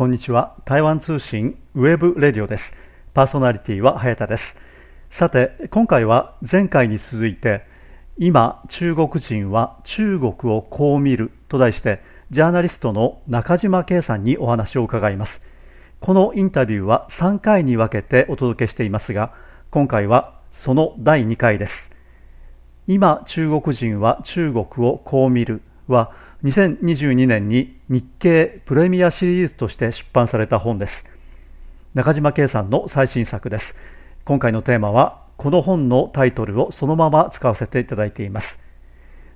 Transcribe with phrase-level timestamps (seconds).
[0.00, 0.56] こんにちは。
[0.64, 2.74] 台湾通信 webradio です。
[3.12, 4.56] パーソナリティは早田です。
[5.10, 7.66] さて今回は前回に続いて
[8.16, 15.42] 今中国人は中国をこう見ると題してジャーナリストの中島恵さんにお話を伺います。
[16.00, 19.34] このインタビューは3回に分けてお届けしていますが
[19.70, 21.90] 今回はその第2回です。
[22.86, 25.60] 今中国人は中国をこう見る
[25.92, 26.12] は
[26.44, 31.04] 2022年に日経プレミアシリーズとして出版された本です。
[31.94, 33.76] 中島圭さんの最新作です。
[34.24, 38.60] 今回のテーマはこの本のタイトルをそのまま使わせていただいています。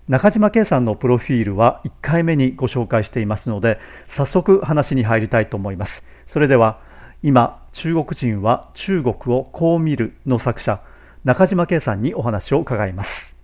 [0.09, 6.05] 中島圭さんのプロフィールは1回目にご紹介していますので早速話に入りたいと思います。
[6.27, 6.81] それでは
[7.23, 10.81] 今中国人は中国をこう見るの作者
[11.25, 13.35] 中島圭さんにお話を伺います。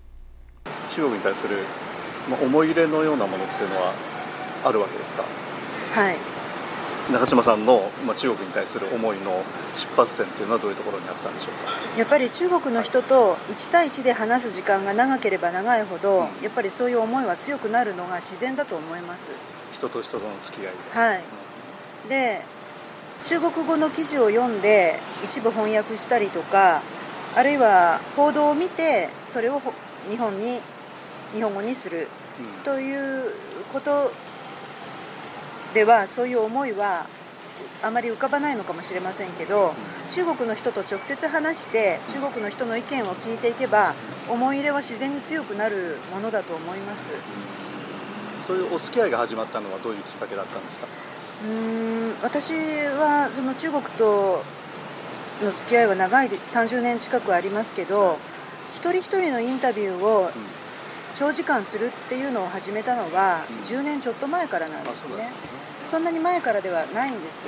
[0.91, 1.57] 中国に対する
[2.43, 3.93] 思い入れのようなものっていうのは
[4.65, 5.24] あるわけですか？
[5.93, 6.16] はい。
[7.12, 9.43] 中島さんの、まあ、中国に対する思いの
[9.74, 11.99] 出発点っていうのはどういうところにあったんでしょうか？
[11.99, 19.32] やっぱり中国の人と1対1で話す時間が長ければ長いほど、うん、やっぱりそういう思いは強くなるのが自然だと思います。
[19.73, 21.01] 人と人との付き合いで。
[21.01, 21.23] はい、
[22.05, 22.43] うん、で
[23.24, 26.82] 中国語の記事を読んで一部翻訳したりとか
[27.34, 29.60] あるいは報道を見てそれを
[30.09, 30.60] 日本に
[31.35, 32.09] 日本語にする。
[32.65, 33.33] という
[33.73, 34.13] こと
[35.75, 37.07] ではそういう思いは
[37.83, 39.75] あまり浮かばないのかもしれませんけど
[40.09, 43.95] 中国の人と直接話して中国の人の意見を聞いていけば
[44.29, 47.11] 思い入れは自然に強くなるものだと思います。
[48.47, 50.87] そういうお付き合いが始まったのはどういうきっかけだったんですか？
[51.45, 54.43] うん私はその中国と
[55.43, 58.19] の付き合いは長い30年近くありますけど
[58.71, 60.31] 一人一人のインタビューを
[61.21, 65.31] 長時間するっていうのを始めたのは10年ちょっと前からなんですね。
[65.82, 67.47] そんなに前からではないんです。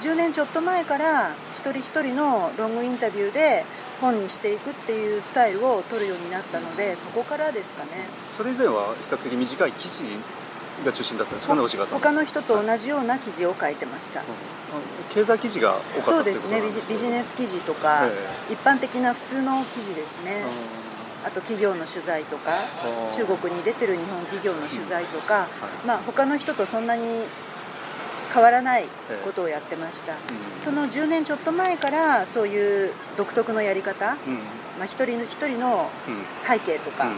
[0.00, 3.64] 10年ちょっと前から一人一人のロングインタビューで
[4.02, 7.92] 本にしていくっていうスタイルを取るようになったのでそこからですかね。
[8.28, 10.04] それ以前は比較的短い記事
[10.84, 11.54] が中心だったんですか？
[11.54, 14.26] ねお仕事他の人と同じような記事を書いてました、うん、
[15.08, 16.60] 経済記事が多かったそうですね。
[16.60, 20.44] ビジネス記事とか、えー、一般的な普通の記事ですね、
[21.24, 22.52] あと企業の取材とか
[23.12, 25.48] 中国に出てる日本企業の取材とか、
[25.86, 27.02] まあ、他の人とそんなに
[28.32, 28.84] 変わらない
[29.24, 30.14] ことをやってました、
[30.58, 34.16] その10年ちょっと前からそういう独特のやり方、
[34.76, 35.88] まあ、一人の一人の
[36.46, 37.10] 背景とか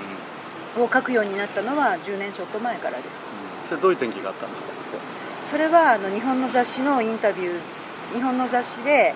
[0.79, 3.27] を書くようになったのは10年ちょっと前からです、
[3.69, 4.71] それどういう転機があったんですか
[5.43, 9.15] それはあの日本の雑誌のインタビュー日本の雑誌で、はい、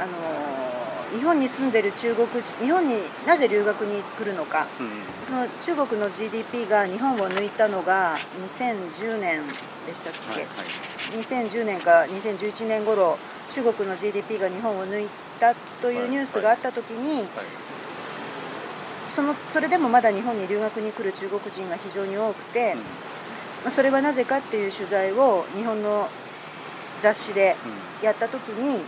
[0.00, 0.75] あの
[1.14, 2.94] 日本に住んでる中国人日本に
[3.26, 4.90] なぜ留学に来るのか、うん、
[5.22, 9.42] その中国の GDP が日本を抜いたのが2010年
[9.86, 10.46] でしたっけ、はいは
[11.14, 13.18] い、2010年か2011年頃
[13.48, 15.08] 中国の GDP が日本を抜い
[15.38, 17.28] たというニュースがあった時に、
[19.06, 22.82] そのそれでもまだ日本に留学に来る中国人が非常に多くて、うん、ま
[23.66, 26.08] あ、それはなぜかっていう取材を日本の
[26.96, 27.54] 雑誌で
[28.02, 28.82] やった時に、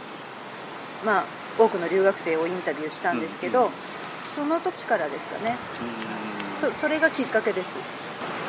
[1.05, 3.73] まあ多くの留学生をインタビューしたんですけど、うんうん、
[4.23, 5.57] その時からですかね、
[6.55, 7.79] そそれがきっかけです。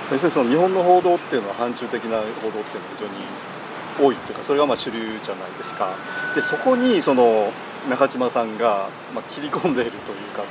[0.09, 5.93] 先生その日本の報道っていうのは反中的な報道っていうのは非常に多いというかそれがまあ主流じゃないですか。
[6.33, 7.51] でそこにその
[7.89, 10.43] 中島さんが、まあ、切り込んでいるというか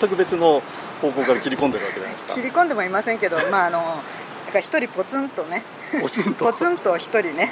[0.00, 0.62] 全く別の
[1.00, 2.34] 方向から切り込んでるわけじゃないですか。
[2.34, 3.80] 切り込んでもいませんけどまああの
[4.58, 5.64] 一人ポツンとね
[6.38, 6.96] ポツンと。
[6.98, 7.50] 一人ね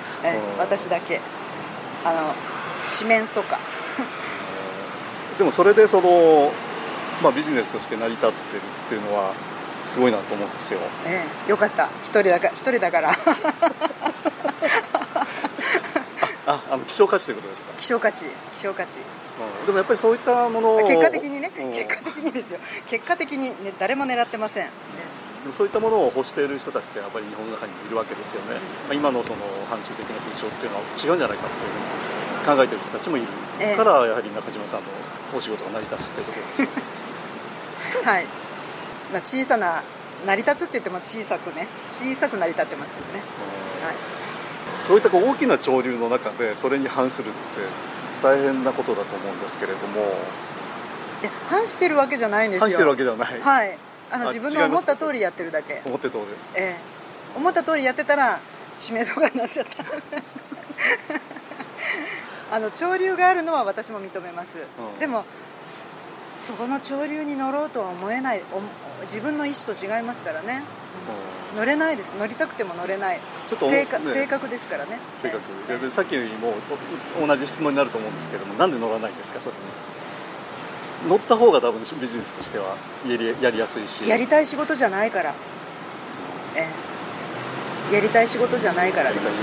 [0.58, 1.20] 私だけ
[2.04, 2.34] あの
[2.86, 3.58] 四面楚歌
[5.40, 6.52] でもそれでその、
[7.22, 9.32] まあ、ビジネスとして成り立ってるっていうのは
[9.86, 10.80] すごいなと思うんですよ。
[11.06, 11.88] ええ、よかった。
[12.02, 13.10] 一人だから一人だから。
[16.46, 17.72] ああの希少価値ということですか？
[17.78, 22.58] 希少価値希少価値、うん、でもやっぱりそういったものを結果的にね、うん、結果的にですよ。
[22.86, 24.70] 結果的に、ね、誰も狙ってません、ね、
[25.42, 28.58] でもそういったものを欲している人たちってやっぱり日本の中にもいるわけですよね、
[28.88, 29.38] まあ、今のその
[29.70, 33.32] 反中的な風潮っていうのは違うんじゃないかっていうふうに考えている人たちもいる、ええ、
[33.76, 34.86] からやはり中島さんの
[35.36, 38.24] お仕事が成り立つっていうことです はい、
[39.12, 39.82] まあ、小さな
[40.26, 41.66] 成り立つって言っても小さくね。
[41.88, 43.20] 小さく成り立ってますけどね、
[43.82, 43.94] はい、
[44.76, 47.36] そういったこう大きな潮流の中でそれに反するって
[48.22, 50.00] 大変なことだと思うんですけれども。
[51.22, 52.64] いや反してるわけじゃないんですよ。
[52.64, 53.40] 反してるわけではない。
[53.40, 53.78] はい。
[54.10, 55.82] あの自分の思った通りやってるだけ。
[55.84, 56.24] 思って通り。
[56.54, 57.36] ええ。
[57.36, 58.40] 思った通りやってたら
[58.78, 59.84] 締めそうがになっちゃった
[62.50, 65.24] あの潮流があるのは私も認めます、うん、でも
[66.36, 68.42] そこの潮流に乗ろうとは思えない。
[69.02, 70.62] 自分の意思と違いますからね、
[71.56, 72.14] 乗れないです。
[72.18, 73.20] 乗りたくても乗れない。
[73.48, 75.00] ちょっと性格、ね、性格ですからね。
[75.20, 75.42] 性格、
[75.82, 76.54] でさっきも
[77.26, 79.56] 同じ質問になると思うんですけどもなんで乗らないんですかそれ
[81.04, 81.10] に？
[81.10, 82.76] 乗った方が多分ビジネスとしては
[83.06, 84.08] やりやりやすいし。
[84.08, 85.34] やりたい仕事じゃないから。
[86.56, 86.68] え
[87.90, 87.94] え。
[87.94, 89.36] やりたい仕事じゃないからです、はい、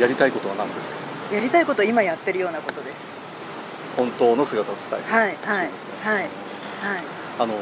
[0.00, 0.98] やりたいことは何ですか？
[1.34, 3.14] やりたいこと今やってるようなことです。
[3.96, 5.02] 本当の姿を伝える。
[5.12, 5.70] はいはい
[6.04, 6.28] はいはい。
[7.38, 7.54] あの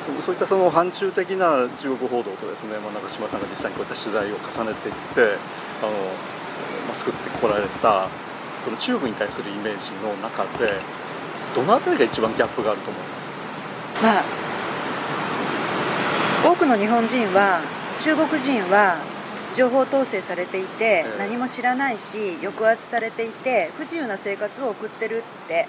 [0.00, 5.36] そういったその反中的な中国報道とですね、まあ、中島さんが実際にこういった取材を重ねていって
[5.82, 5.92] あの、
[6.88, 8.08] まあ、作ってこられた
[8.60, 10.80] その中国に対するイメージの中で
[11.54, 13.32] どの辺りが一番ギャップがあると思います？
[14.02, 14.24] まあ
[16.44, 17.60] 多くの日本人は
[17.98, 18.96] 中国人は
[19.52, 25.66] 情報統制されていて何も知らないし抑圧されていて不自由な生活を送ってるって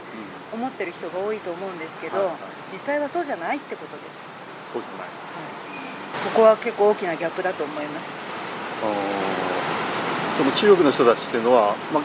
[0.54, 2.31] 思ってる人が多いと思うんですけど、
[2.72, 4.25] 実際はそうじゃないってことです。
[4.72, 5.10] そうじゃない、はい、
[6.13, 8.18] そこは結構大きなギャップだと思います。
[10.38, 12.04] その中国の人たちっていうのは、まあ、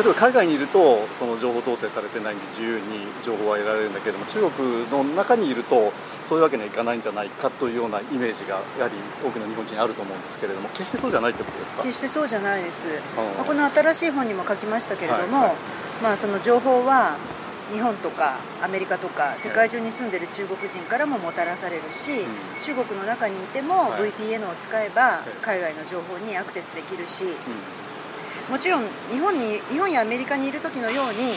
[0.00, 5.92] 例えば海外にいるとその情報統制されてないんで自由に情報は得られるんだけども中国の中にいると
[6.24, 11.82] そういうわけにはいかないんじゃないかというようなイメージがやはり多くの日本人にあると思うんですけれども決してそうじゃないってことですか？
[11.82, 12.88] 決してそうじゃないです、
[13.36, 15.56] まあ、この新しい本にも書きましたけれども、はいはい、
[16.02, 17.18] まあ、その情報は
[17.70, 22.26] 日本とかアメリカとか世界中に住んでる中国人からももたらされるし、
[22.62, 27.26] 中国の中にいても VPN を使えば海外の情報にアクセスできるし、
[28.50, 31.32] もちろん日本に日本やアメリカにいる時のように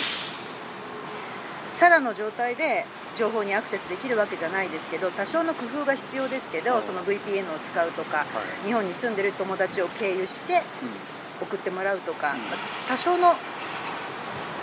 [1.65, 8.25] さらの状態で情報にアクセスできるわけじゃないですけど多少の工夫が必要ですけど、その VPN を使うとか、
[8.65, 10.61] 日本に住んでる友達を経由して
[11.41, 12.35] 送ってもらうとか、
[12.87, 13.35] 多少の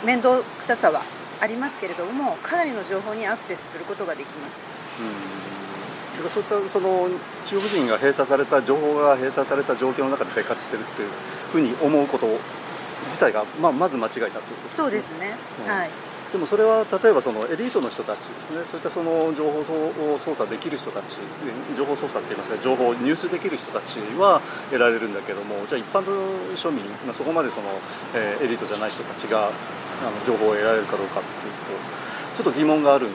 [0.05, 1.02] 面倒くささは
[1.41, 4.67] ありますけれどもかなりの情報にアクセスすることができます。
[6.22, 7.08] だからそういったその
[7.44, 11.08] 中国人が閉鎖された情報が閉鎖された状況の中で生活してるっていう
[11.52, 12.26] ふうに思うこと
[13.06, 14.84] 自体が、まあ、まず間違いだということですね。
[14.84, 15.90] そうですね、うん、はい。
[16.31, 18.64] でもそれは例えばそのエリートの人たちですね。
[18.64, 21.19] そういったその情報を操作できる人たち
[21.76, 24.40] 情報操作って言いますか情報を入手できる人たちは
[24.70, 26.12] 得られるんだけどもじゃあ一般の
[26.55, 27.66] 庶民、まあ、そこまでその、
[28.14, 29.52] えー、エリートじゃない人たちがあの
[30.25, 31.52] 情報を得られるかどうかっていう
[32.37, 33.08] とちょっと疑問がある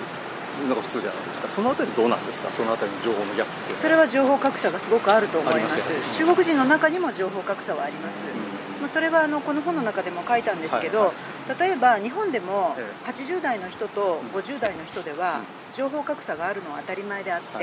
[0.67, 1.49] のが普通じゃないですか。
[1.49, 2.51] そのあたりどうなんですか？
[2.51, 5.91] そのあたりの情報のギャップっていうそれは情報格差がすごくあると思います。
[6.17, 11.07] 中国人の中にも情報格差はあります、うん、まあ、それはあのこの本の中でも書いたんですけど、はい
[11.49, 12.75] はい、例えば日本でも
[13.05, 15.41] 80代の人と50代の人では
[15.71, 17.55] 情報格差があるのは当たり前であって、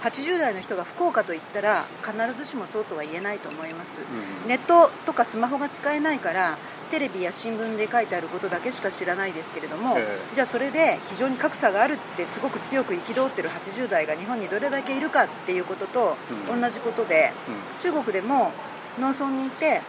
[0.00, 9.96] はい、80代の人が福岡と言ったら必ずしもそうとは言えないと思います、うん、ネットとかスマホが使えないからテレビや新聞で書いてあることだけしか知らないですけれども、
[10.32, 16.16] じゃあそれで非常に格差があるってすごく強く憤ってる80代が日本にどれだけいるかっていうことと
[16.48, 17.32] 同じことで、
[17.78, 18.52] 中国でも
[18.98, 19.82] 農村にいて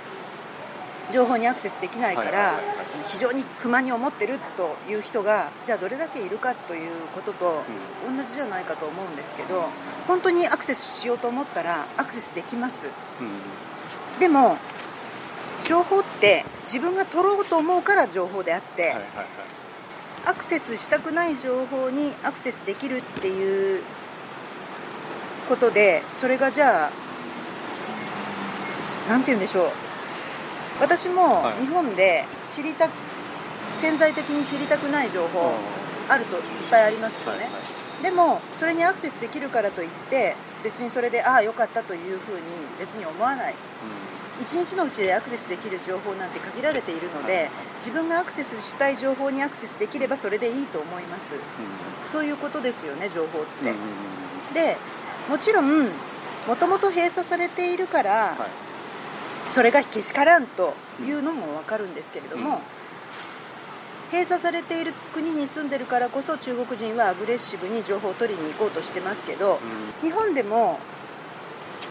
[1.12, 2.60] 情報にアクセスできないから
[3.04, 7.64] 非常に不満に思ってるという人がじゃあどれだけいるかということと
[8.08, 9.64] 同じじゃないかと思うんですけど
[10.08, 12.88] 本当にアクセスしようと思ったらアクセスできます。
[14.20, 14.58] でも
[15.64, 19.06] 情報って自分が取ろうと思うから情報であって、はいはいはい、
[20.26, 23.84] アクセスしたくない情報にアクセスできるっていう
[25.48, 26.92] ことでそれがじゃあ
[29.10, 29.72] 何て言うんでしょう。
[30.82, 32.94] 私も日本で知りた、はい、
[33.74, 35.52] 潜在的に知りたくない情報
[36.08, 37.60] あるといっぱいありますよね、はいは
[38.00, 42.42] い、でもそれにアクセスできるからといって別にそれでああよかったというふうに
[42.80, 44.09] 別に思わない、うん
[44.40, 51.36] 1日のうちでアクセスできる情報なんて限られているので自分がアクセスしたい情報にアクセスできればそれでいいと思います、
[52.04, 53.74] そういうことですよね情報って、
[54.54, 54.78] で
[55.30, 55.90] もちろん
[56.48, 58.38] もともと閉鎖されているから、
[59.48, 62.62] それがけしからんというのも分かるんですけれども、
[64.12, 69.60] 閉鎖されている国に住んでるからこそ中国人はアグレッシブに情報を取りに行こうとしてますけど、
[70.02, 70.80] 日本でも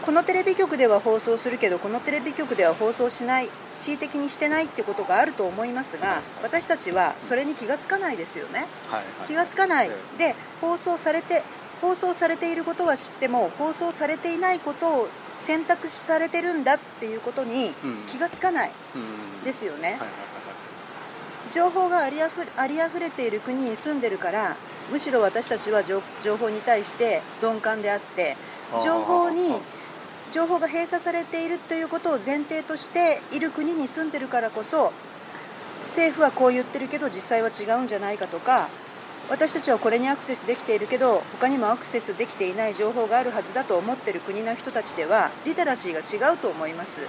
[0.09, 9.91] このテレビ局では放送するけどこのテレビ局では放送しない恣意的にしてないってことがあると思いますが私たちはそれに気が付かないですよね、はいはい、気が付かない。
[10.17, 11.43] で放送されて
[11.79, 17.69] 放送されていることは知っても放送されていないことを選択されてるんだっていうことに
[18.07, 18.71] 気が付かない
[19.45, 19.99] ですよね、
[21.51, 24.57] 情報がありあふありあふれている国に住んでるから
[24.91, 26.01] むしろ私たちは情
[26.35, 28.35] 報に対して鈍感であって
[28.83, 29.53] 情報に
[30.31, 34.93] 情報が閉鎖されているということを前提としている国に住んでるからこそ
[35.79, 38.69] 政府はこう言ってるけど実際は違うんじゃないかとか
[39.29, 47.01] 私たちはこれにアクセスできているけど他にもアクセスできていない情報があるはずだと思っている国の人たちではリテラシーが違うと思います。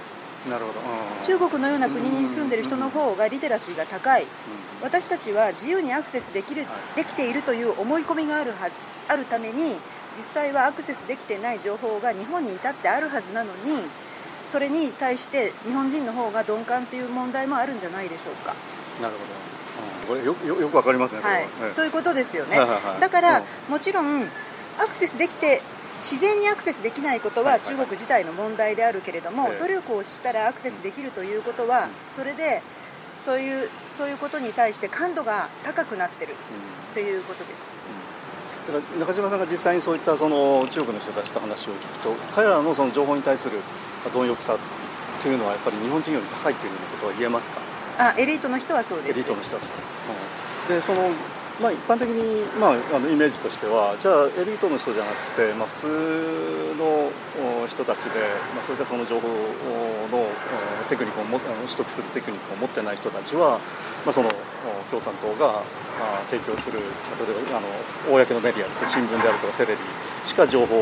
[0.49, 0.79] なるほど、
[1.23, 4.25] 中国のような国に住んでいる人の方がリテラシーが高い。
[4.81, 8.69] 私たちは自由にアクセスできる、できているという思い込みがあるは
[9.07, 9.75] あるために
[10.11, 13.87] 実際はアクセスできてない情報が日本に至ってあるはずなのに
[14.43, 18.55] それに対して日本人の方が鈍感という問題もあるんじゃないでしょうか。
[19.01, 19.41] なるほど。
[20.07, 21.39] これよよよくわかりますね、は。
[21.39, 22.57] い、そういうことですよね、
[22.99, 24.23] だから、もちろん
[24.79, 25.61] アクセスできて
[25.97, 32.63] 自然にアクセスできないことは中国自体の問題であるけれども、努力をしたらアクセスできるということは、それで
[33.11, 36.33] そういうそういうことに対して感度が高くなってる
[36.93, 37.71] ということです。
[38.99, 43.59] 中島さんが実際にそういったその中国の人たちと話を聞くと彼らのその情報に対する
[44.13, 44.57] 貪欲さ
[45.21, 47.59] というのはやっぱり日本人より高いというようなことは言えますか？
[47.99, 49.19] あエリートの人はそうです。
[49.19, 49.71] エリートの人はそう、
[50.71, 51.09] うん、でその
[51.59, 58.19] まあ、一般的に、まあ、あのイメージとしてはじゃあエリートの人じゃなくて、まあ、普通の人たちで、
[58.55, 60.25] まあ、そういったその情報の
[60.87, 63.59] テクニックをも取得するテクニックを持ってない人たちは、
[64.05, 64.29] まあ、その
[64.89, 65.61] 共産党が
[66.29, 67.67] 提供する例えばあの
[68.13, 69.05] 公のメディアですね。
[69.05, 69.79] 新聞であるとかテレビ
[70.23, 70.75] しか情報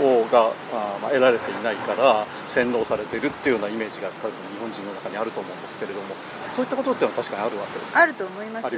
[0.00, 6.14] をがあ、まあ、得られていないから洗脳されているっていうようなイメージが多分日本人の中にあると思うんですけれども
[6.50, 8.70] そういったことっていうのは確かにあるわけですあると思います。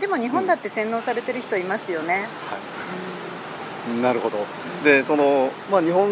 [0.00, 2.28] でも日本だって洗脳されてる人いますよね、
[3.88, 4.38] うん、はい、なるほど。
[4.84, 6.10] でその、まあ、日本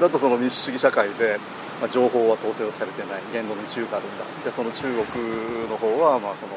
[0.00, 1.38] だとその民主主義社会で
[1.80, 3.22] まあ、情報は統制をされてない。
[3.32, 4.24] 言論の自由があるんだ。
[4.42, 6.52] じゃあその中国の方はまあその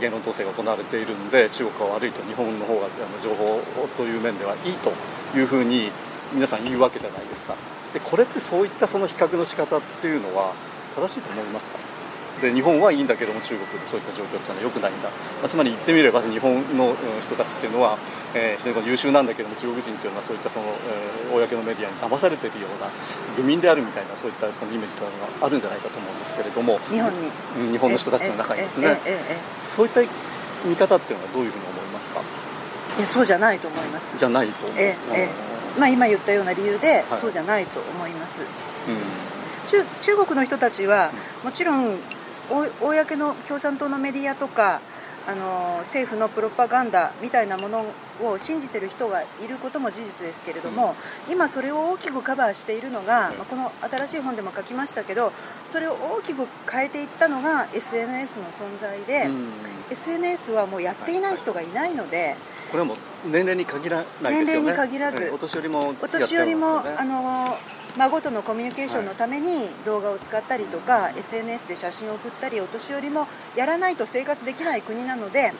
[0.00, 2.22] 言論統制が行われているんで中国は悪いと。
[2.22, 2.86] 日本の方が
[3.22, 3.60] 情報
[3.96, 4.92] という面ではいいと
[5.34, 5.90] いうふうに
[6.32, 7.56] 皆さん言うわけじゃないですか。
[7.92, 10.52] でこれってそういったその比較の仕方っていうのは
[10.94, 11.78] 正しいと思いますか？
[12.40, 17.98] で日本はいいんだけども中国でそういった状況っていうのは良くないんだ、まあ、つまり言ってみれば日本の人たちっていうのは、
[18.34, 22.90] えー、非常に優秀なんだけども中国人っていうのはそういったその、えー、公のメディアに騙されているような
[23.36, 27.28] 愚民であるみたいなそういったそのイメージというのがあるんじゃないかと思うんですけれども日本に。
[27.72, 29.00] 日本の人たちの中にですね。
[29.62, 30.00] そういった
[30.64, 32.20] 見方っていうのはどういうふうに思いますか？
[32.96, 34.14] いやそうじゃないと思います。
[34.16, 35.28] じゃないとええ。
[35.78, 38.48] まあ、今言ったような理由で、はい、そうじゃないと思います、うん、
[39.68, 41.12] 中中国の人たちは
[41.44, 41.98] もちろん
[42.48, 44.80] 公の共産党のメディアとか
[45.28, 47.84] あの政府のプロパガンダみたいなもの
[48.22, 50.94] を信じてる人がいることも事実ですけれども、
[51.26, 55.32] うん、今それを大きくカバーしているのが、まあ、この新しい本でも書きましたけど
[55.66, 59.48] それを大きく変えていったのが SNS の存在で、うん、
[59.90, 62.34] SNS はもうやっていない人がいないので、
[62.70, 62.96] これはもう
[63.28, 64.44] 年齢に限らないですよね。
[64.44, 67.58] 年齢に限らず、お年寄りも、お年寄りもあの
[67.98, 73.26] 孫とのコミュニケーションのために動画を使ったりとか、はい、SNS で写真を送ったりお年寄りも
[73.56, 75.54] やらないと生活できない国なので、ね、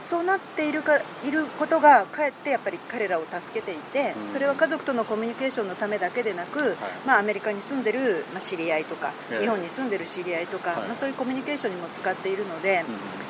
[0.00, 6.76] そうなっているかいることがかえってやっぱり彼らを助けていて、うん、それは家族とのコミュニケーションのためだけでなく、はい、
[7.06, 12.84] まあ、アメリカに住んでる、まあ、知り合いとか、日本に住んでる知り合いとか、はい、まあ、そういうコミュニケーションにも使っているので、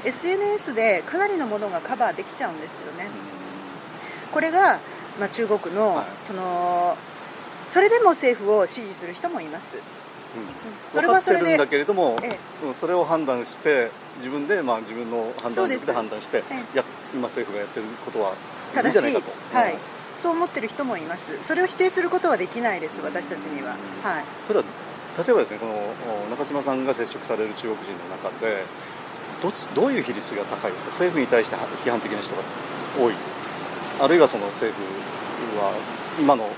[0.04, 3.06] うん、SNS でかなりのものがカバーできちゃうんですよね。
[3.06, 4.78] うん、これが、
[5.18, 6.96] まあ、中国の、その
[7.66, 9.82] それでも政府を支持する人もいます、うん、
[10.90, 12.28] それはそれで分かってるんだけれども、え
[12.70, 18.34] え、それを判断して自分で、まあ、自分の判断して判断して、ええ、や今政府がやってることは
[18.72, 19.14] 正しい。
[19.54, 19.76] はい、
[20.14, 21.36] そう思ってる人もいます。
[21.42, 24.64] それを否定することはできないです私たちには、はい、それは
[25.16, 28.64] 例えばですねこの中島さんが接触される中国人の中で
[29.42, 30.90] どどういう比率が高いですか？
[30.90, 32.42] 政府に対して批判的な人が
[32.98, 33.14] 多い。
[34.00, 35.72] あるいはその政府は
[36.18, 36.48] 今の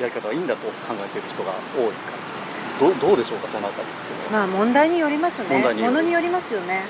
[0.00, 2.12] やり方がいいんだと考えている人が多いか。
[2.80, 4.46] どどうでしょうかそのあたりっていうのは。
[4.46, 5.62] まあ問題によりますね。
[5.74, 6.82] ものによりますよね。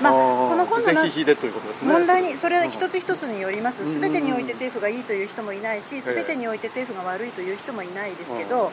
[0.00, 3.86] まあ、この本の問題にそれは一つ一つによります。
[3.86, 8.72] すべてにおいて政府がいいという人もいないしすべてにおいて政府が悪いという人もいないですけど、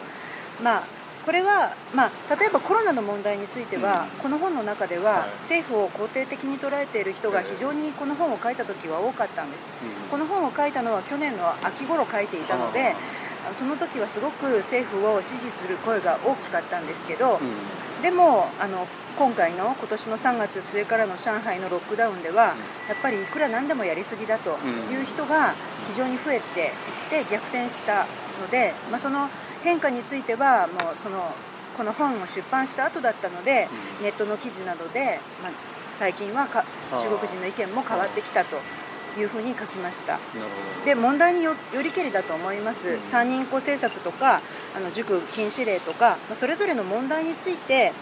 [0.62, 0.82] まあ
[1.24, 9.72] これは、まあ、例えばコロナの問題については、この本の中では、政府を肯定的に捉えている人が非常にこの本を書いた時は多かったんです、
[10.10, 12.94] この本を書いたのは去年の秋頃書いていたので
[13.54, 17.38] その時はすごく政府を支持する声が大きかったんですけど、
[18.02, 18.86] でもあの
[19.18, 22.54] 今回の今年の3月末からの上海のロックダウンでは、
[22.88, 24.56] やっぱりいくらなんでもやりすぎだと
[24.90, 25.54] いう人が
[25.86, 26.60] 非常に増えて
[27.10, 28.06] いって逆転した
[28.40, 29.28] ので、まあ、その
[29.62, 31.34] 変化についてはもうその
[31.76, 33.68] この本を出版した後だったので、
[34.02, 35.52] ネットの記事などで、まあ、
[35.92, 38.56] 最近は中国人の意見も変わってきたと
[39.18, 40.18] いうふうに書きました。
[40.84, 44.42] で問題によりけりだと思います、三人っ子政策とか
[44.76, 47.92] あの塾禁止令とか、まあ、それぞれの問題について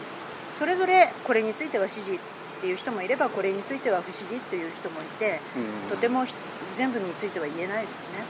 [0.54, 2.18] それぞれこれについては支持っ
[2.60, 5.40] ていう人もいればこれについては不支持っていう人もいて、
[5.88, 6.24] とても
[6.72, 8.24] 全部については言えないですね。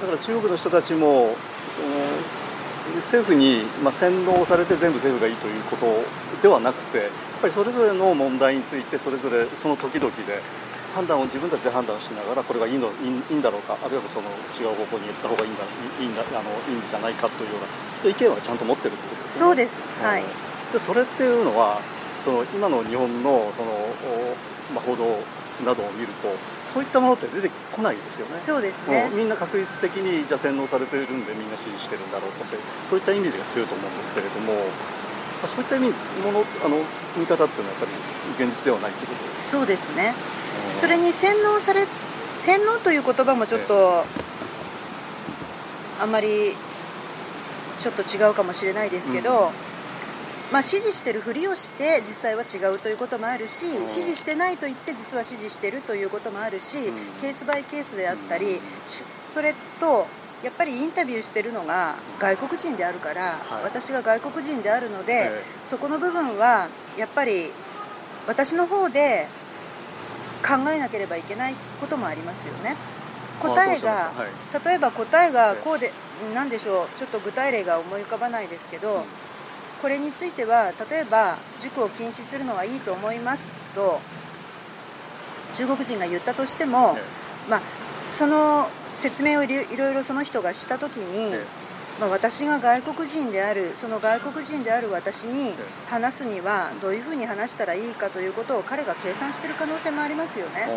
[0.00, 1.36] だから中国の人たちも
[1.68, 1.88] その
[2.96, 5.86] 政府にまあ洗脳されて全部政府がいいということ
[6.42, 7.08] ではなくてやっ
[7.42, 10.40] ぱりそれぞれの問題についてそれぞれその時々で
[10.94, 15.62] 判断を自分たちで判断しながらこれがいいのいいんだろうかあるいはその違う方向に行った方がいいんだ
[16.00, 17.68] いいんだあのいいんじゃないかというような
[18.00, 19.40] そう意見はちゃんと持ってるってことですね。
[19.40, 20.22] そうです、はい、
[20.72, 21.80] でそれっていうのは
[22.20, 23.72] その今の日本のその、
[24.74, 25.20] まあ、報道
[25.64, 26.28] などを見ると
[26.62, 28.40] そういったものって出てこないですよね。
[28.40, 29.10] そうですね。
[29.14, 34.52] みんな確実的にじゃ洗脳されているんでみんな支持してるんだろうとそういったイメージが強いと思うんですけれども
[35.46, 35.88] そういった意味
[36.24, 36.76] ものあの
[37.16, 37.86] 見方っていうのはやっぱ
[38.38, 40.14] り現実ではないってことですそうですね、
[40.74, 41.86] うん、それに洗脳され
[42.32, 44.04] 洗脳という言葉もちょっと、
[45.98, 46.54] あんまり
[47.78, 49.65] ちょっと違うかもしれないですけど、うん
[50.52, 56.78] まあ、支持してるふりをして実際は違うということもあるし支持してないと言って実は支持してるということもあるし
[57.20, 60.06] ケースバイケースであったりそれと
[60.44, 65.30] やっぱりインタビューしてるのが外国人であるから、私が外国人であるので、
[65.64, 67.50] そこの部分はやっぱり
[68.28, 69.26] 私の方で
[70.46, 72.76] 考えなければいけないこともありますよね。
[73.40, 74.12] 答えが、
[74.64, 75.90] 例えば答えがこうで
[76.34, 79.04] 何でしょうちょっと具体例が思い浮かばないですけど、
[79.82, 84.00] これについては例えば塾を禁止するのはいいと思いますと
[85.52, 86.96] 中国人が言ったとしても、
[87.48, 87.60] まあ、
[88.06, 91.34] その説明をいろいろその人がした時に、
[92.00, 95.54] まあ、私が外国人であるその外国人である私に
[95.88, 100.68] 話すにはどういうふうに話したらいいかということを彼が計算している可能性もありますよね。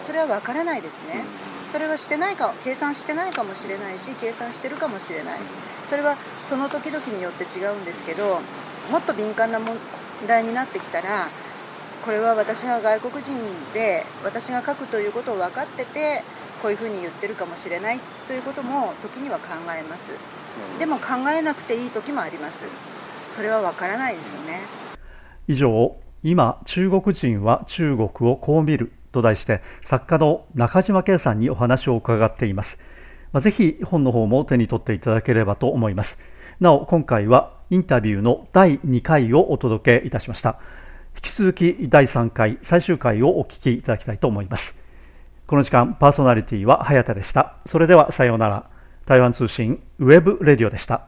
[0.00, 1.24] それは分からないですね。
[1.68, 5.38] それはしてないか計算してないかもしれないし計算してるかもしれない。
[5.84, 8.40] それはその時々によって違うんですけど
[8.90, 9.76] もっと敏感な問
[10.26, 11.28] 題になってきたら
[12.04, 13.38] これは私が外国人
[13.74, 16.22] で私が書くということを分かってて
[16.62, 20.10] こういうふうに言ってるかもしれないということも時には考えます
[20.78, 22.66] でも考えなくていい時もあります。
[23.28, 24.60] それは分からないですよね。
[25.46, 32.78] 以上今中国人は中国をこう見ると題して作家の中島圭さんにお話を伺っています、
[33.32, 36.18] まあ、ぜひ本の方も手に取っていただければと思います。
[36.60, 40.58] なお今回はインタビューの第2回をお届けいたしました。
[41.14, 44.76] 引き続き第3回最終回をお聞きいただきたいと思います。
[45.46, 47.56] この時間パーソナリティは早田でした。
[47.64, 48.77] それではさようなら。
[49.08, 51.06] 台湾通信 webradio でした。